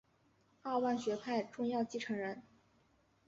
[0.63, 2.41] 二万学派重要传承人。